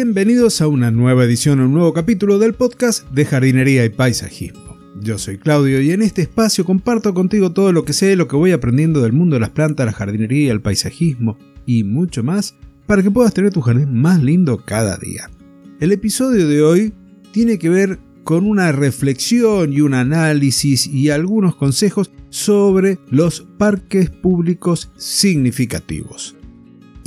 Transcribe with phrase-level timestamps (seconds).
[0.00, 4.78] Bienvenidos a una nueva edición, un nuevo capítulo del podcast de jardinería y paisajismo.
[5.00, 8.36] Yo soy Claudio y en este espacio comparto contigo todo lo que sé, lo que
[8.36, 12.54] voy aprendiendo del mundo de las plantas, la jardinería, el paisajismo y mucho más
[12.86, 15.30] para que puedas tener tu jardín más lindo cada día.
[15.80, 16.92] El episodio de hoy
[17.32, 24.10] tiene que ver con una reflexión y un análisis y algunos consejos sobre los parques
[24.10, 26.37] públicos significativos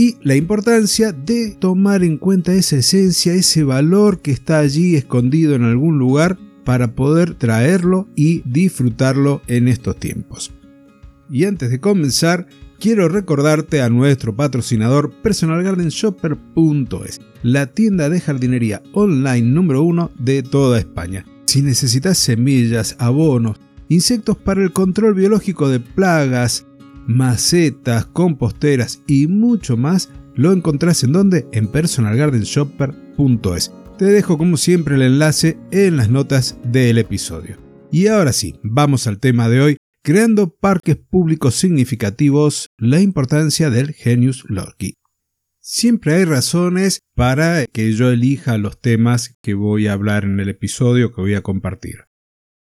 [0.00, 5.54] y la importancia de tomar en cuenta esa esencia, ese valor que está allí escondido
[5.54, 10.52] en algún lugar para poder traerlo y disfrutarlo en estos tiempos.
[11.28, 12.46] Y antes de comenzar,
[12.78, 20.78] quiero recordarte a nuestro patrocinador personalgardenshopper.es, la tienda de jardinería online número uno de toda
[20.78, 21.26] España.
[21.44, 23.58] Si necesitas semillas, abonos,
[23.90, 26.64] insectos para el control biológico de plagas,
[27.10, 31.48] macetas, composteras y mucho más, lo encontrás en donde?
[31.52, 33.72] En personalgardenshopper.es.
[33.98, 37.58] Te dejo como siempre el enlace en las notas del episodio.
[37.90, 43.92] Y ahora sí, vamos al tema de hoy, creando parques públicos significativos, la importancia del
[43.92, 44.94] Genius Loci.
[45.58, 50.48] Siempre hay razones para que yo elija los temas que voy a hablar en el
[50.48, 52.04] episodio que voy a compartir.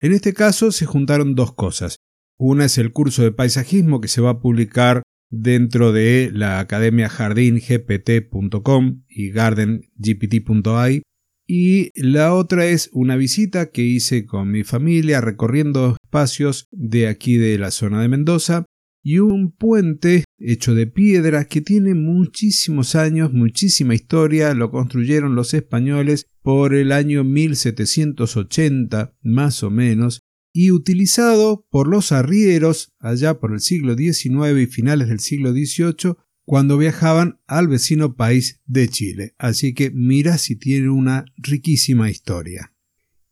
[0.00, 1.98] En este caso se juntaron dos cosas.
[2.44, 7.08] Una es el curso de paisajismo que se va a publicar dentro de la academia
[7.08, 11.02] jardingpt.com y gardengpt.ai.
[11.46, 17.36] Y la otra es una visita que hice con mi familia recorriendo espacios de aquí
[17.36, 18.64] de la zona de Mendoza
[19.04, 25.54] y un puente hecho de piedra que tiene muchísimos años, muchísima historia, lo construyeron los
[25.54, 30.22] españoles por el año 1780 más o menos
[30.52, 36.16] y utilizado por los arrieros allá por el siglo XIX y finales del siglo XVIII
[36.44, 39.34] cuando viajaban al vecino país de Chile.
[39.38, 42.74] Así que mira si tiene una riquísima historia.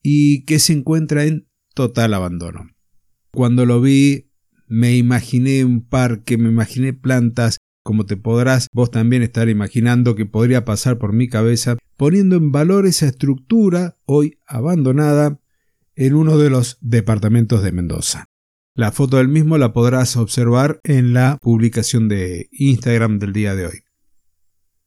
[0.02, 2.70] Y que se encuentra en total abandono.
[3.32, 4.30] Cuando lo vi
[4.66, 10.26] me imaginé un parque, me imaginé plantas, como te podrás vos también estar imaginando que
[10.26, 15.39] podría pasar por mi cabeza, poniendo en valor esa estructura hoy abandonada
[15.96, 18.24] en uno de los departamentos de Mendoza.
[18.74, 23.66] La foto del mismo la podrás observar en la publicación de Instagram del día de
[23.66, 23.80] hoy.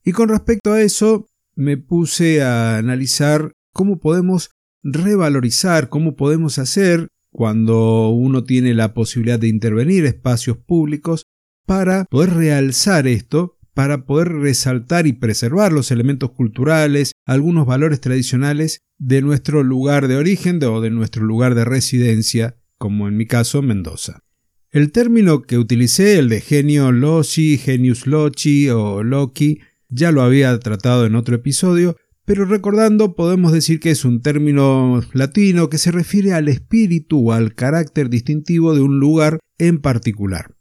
[0.03, 4.51] Y con respecto a eso, me puse a analizar cómo podemos
[4.83, 11.23] revalorizar, cómo podemos hacer cuando uno tiene la posibilidad de intervenir espacios públicos
[11.65, 18.81] para poder realzar esto, para poder resaltar y preservar los elementos culturales, algunos valores tradicionales
[18.97, 23.61] de nuestro lugar de origen o de nuestro lugar de residencia, como en mi caso
[23.61, 24.23] Mendoza.
[24.69, 30.57] El término que utilicé, el de genio loci, genius loci o loci, ya lo había
[30.59, 31.95] tratado en otro episodio,
[32.25, 37.33] pero recordando podemos decir que es un término latino que se refiere al espíritu o
[37.33, 40.55] al carácter distintivo de un lugar en particular.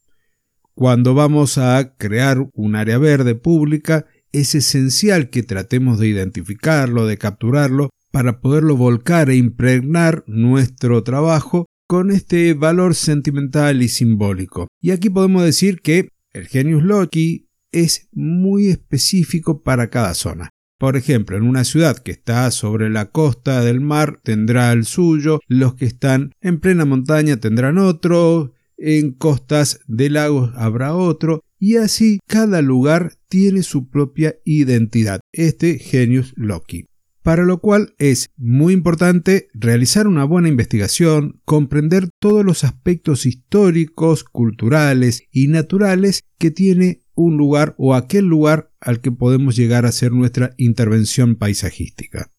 [0.74, 7.19] Cuando vamos a crear un área verde pública, es esencial que tratemos de identificarlo, de
[7.19, 14.69] capturarlo, para poderlo volcar e impregnar nuestro trabajo con este valor sentimental y simbólico.
[14.81, 20.50] Y aquí podemos decir que el genius loci es muy específico para cada zona.
[20.78, 25.41] Por ejemplo, en una ciudad que está sobre la costa del mar tendrá el suyo,
[25.47, 31.76] los que están en plena montaña tendrán otro, en costas de lagos habrá otro, y
[31.76, 36.86] así cada lugar tiene su propia identidad, este genius loci.
[37.22, 44.24] Para lo cual es muy importante realizar una buena investigación, comprender todos los aspectos históricos,
[44.24, 49.90] culturales y naturales que tiene un lugar o aquel lugar al que podemos llegar a
[49.90, 52.32] hacer nuestra intervención paisajística.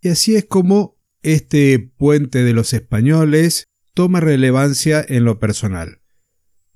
[0.00, 6.00] Y así es como este puente de los españoles toma relevancia en lo personal,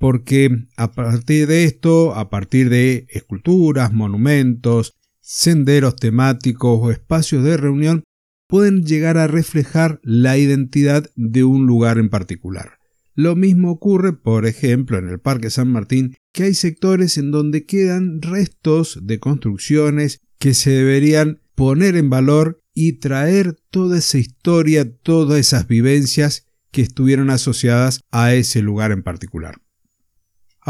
[0.00, 7.58] porque a partir de esto, a partir de esculturas, monumentos, senderos temáticos o espacios de
[7.58, 8.04] reunión,
[8.48, 12.78] pueden llegar a reflejar la identidad de un lugar en particular.
[13.14, 17.66] Lo mismo ocurre, por ejemplo, en el Parque San Martín, que hay sectores en donde
[17.66, 24.90] quedan restos de construcciones que se deberían poner en valor y traer toda esa historia,
[24.90, 29.60] todas esas vivencias que estuvieron asociadas a ese lugar en particular.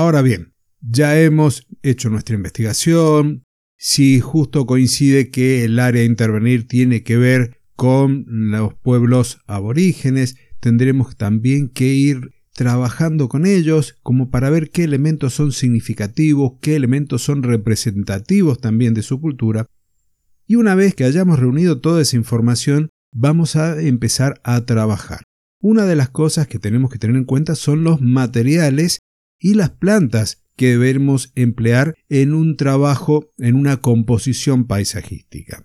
[0.00, 3.44] Ahora bien, ya hemos hecho nuestra investigación,
[3.76, 10.36] si justo coincide que el área a intervenir tiene que ver con los pueblos aborígenes,
[10.58, 16.76] tendremos también que ir trabajando con ellos como para ver qué elementos son significativos, qué
[16.76, 19.66] elementos son representativos también de su cultura.
[20.46, 25.24] Y una vez que hayamos reunido toda esa información, vamos a empezar a trabajar.
[25.60, 29.00] Una de las cosas que tenemos que tener en cuenta son los materiales
[29.40, 35.64] y las plantas que debemos emplear en un trabajo, en una composición paisajística.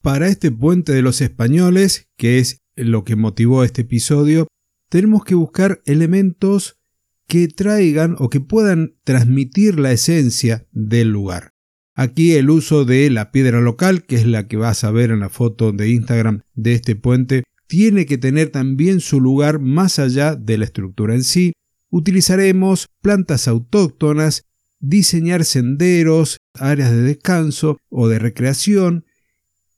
[0.00, 4.46] Para este puente de los españoles, que es lo que motivó este episodio,
[4.88, 6.78] tenemos que buscar elementos
[7.26, 11.50] que traigan o que puedan transmitir la esencia del lugar.
[11.94, 15.20] Aquí el uso de la piedra local, que es la que vas a ver en
[15.20, 20.36] la foto de Instagram de este puente, tiene que tener también su lugar más allá
[20.36, 21.52] de la estructura en sí.
[21.96, 24.44] Utilizaremos plantas autóctonas,
[24.80, 29.06] diseñar senderos, áreas de descanso o de recreación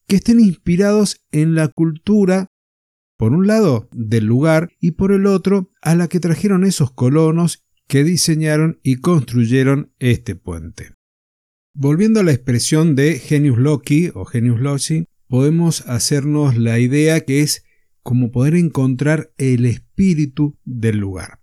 [0.09, 2.49] que estén inspirados en la cultura,
[3.17, 7.65] por un lado, del lugar y por el otro, a la que trajeron esos colonos
[7.87, 10.95] que diseñaron y construyeron este puente.
[11.73, 17.43] Volviendo a la expresión de genius loci o genius loci, podemos hacernos la idea que
[17.43, 17.63] es
[18.03, 21.39] como poder encontrar el espíritu del lugar.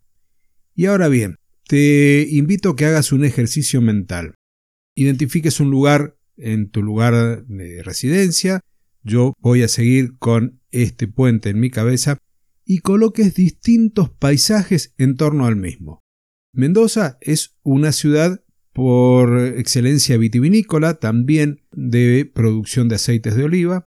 [0.76, 1.38] Y ahora bien,
[1.68, 4.36] te invito a que hagas un ejercicio mental.
[4.94, 8.60] Identifiques un lugar en tu lugar de residencia.
[9.02, 12.18] Yo voy a seguir con este puente en mi cabeza
[12.66, 16.02] y coloques distintos paisajes en torno al mismo.
[16.52, 18.44] Mendoza es una ciudad
[18.74, 23.86] por excelencia vitivinícola, también de producción de aceites de oliva,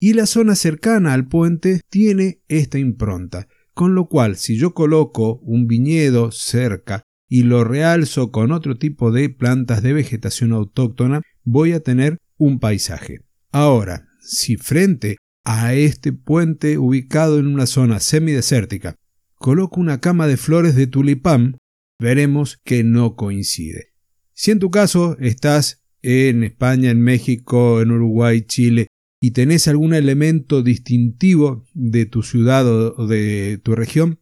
[0.00, 5.38] y la zona cercana al puente tiene esta impronta, con lo cual si yo coloco
[5.42, 11.72] un viñedo cerca y lo realzo con otro tipo de plantas de vegetación autóctona, voy
[11.72, 13.20] a tener un paisaje.
[13.52, 18.96] Ahora, si frente a este puente ubicado en una zona semidesértica
[19.34, 21.58] coloco una cama de flores de tulipán,
[22.00, 23.92] veremos que no coincide.
[24.32, 28.86] Si en tu caso estás en España, en México, en Uruguay, Chile,
[29.26, 34.20] y tenés algún elemento distintivo de tu ciudad o de tu región,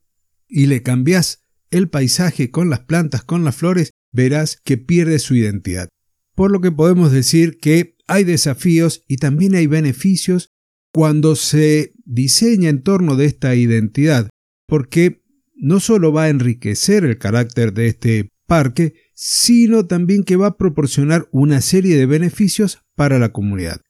[0.48, 5.34] y le cambiás el paisaje con las plantas, con las flores, verás que pierde su
[5.34, 5.90] identidad.
[6.34, 10.48] Por lo que podemos decir que hay desafíos y también hay beneficios
[10.90, 14.30] cuando se diseña en torno de esta identidad,
[14.66, 15.22] porque
[15.54, 20.56] no solo va a enriquecer el carácter de este parque, sino también que va a
[20.56, 23.82] proporcionar una serie de beneficios para la comunidad.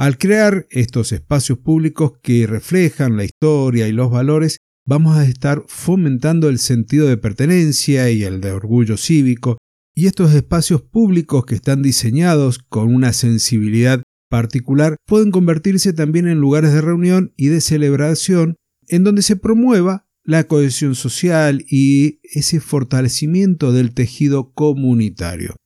[0.00, 4.56] Al crear estos espacios públicos que reflejan la historia y los valores,
[4.86, 9.58] vamos a estar fomentando el sentido de pertenencia y el de orgullo cívico,
[9.94, 16.40] y estos espacios públicos que están diseñados con una sensibilidad particular pueden convertirse también en
[16.40, 18.56] lugares de reunión y de celebración
[18.88, 25.56] en donde se promueva la cohesión social y ese fortalecimiento del tejido comunitario.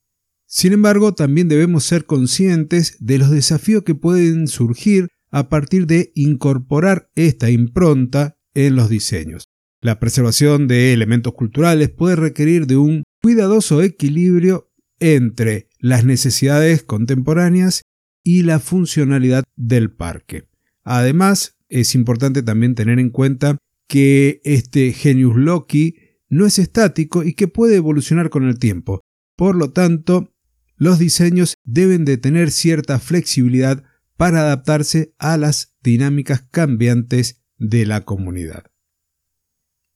[0.57, 6.13] Sin embargo, también debemos ser conscientes de los desafíos que pueden surgir a partir de
[6.15, 9.49] incorporar esta impronta en los diseños.
[9.81, 14.71] La preservación de elementos culturales puede requerir de un cuidadoso equilibrio
[15.01, 17.83] entre las necesidades contemporáneas
[18.23, 20.45] y la funcionalidad del parque.
[20.85, 23.59] Además, es importante también tener en cuenta
[23.89, 25.97] que este genius loci
[26.29, 29.01] no es estático y que puede evolucionar con el tiempo.
[29.37, 30.31] Por lo tanto,
[30.77, 33.85] los diseños deben de tener cierta flexibilidad
[34.17, 38.65] para adaptarse a las dinámicas cambiantes de la comunidad.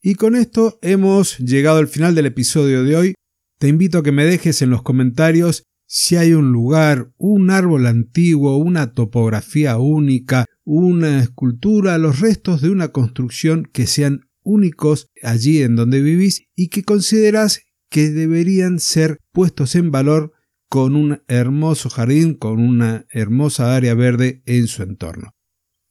[0.00, 3.14] Y con esto hemos llegado al final del episodio de hoy.
[3.58, 7.86] Te invito a que me dejes en los comentarios si hay un lugar, un árbol
[7.86, 15.62] antiguo, una topografía única, una escultura, los restos de una construcción que sean únicos allí
[15.62, 20.32] en donde vivís y que consideras que deberían ser puestos en valor
[20.68, 25.30] con un hermoso jardín, con una hermosa área verde en su entorno.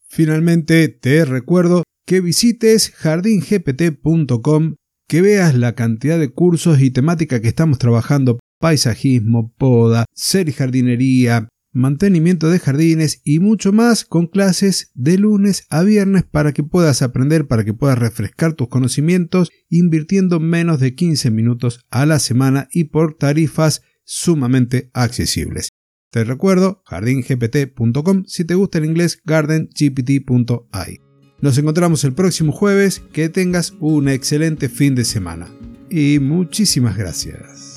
[0.08, 4.76] Finalmente, te recuerdo que visites jardingpt.com,
[5.08, 10.54] que veas la cantidad de cursos y temática que estamos trabajando paisajismo, poda, ser y
[10.54, 16.64] jardinería, mantenimiento de jardines y mucho más con clases de lunes a viernes para que
[16.64, 22.20] puedas aprender, para que puedas refrescar tus conocimientos invirtiendo menos de 15 minutos a la
[22.20, 25.70] semana y por tarifas sumamente accesibles.
[26.10, 31.02] Te recuerdo jardingpt.com si te gusta el inglés gardengpt.ai.
[31.40, 35.48] Nos encontramos el próximo jueves, que tengas un excelente fin de semana
[35.90, 37.77] y muchísimas gracias.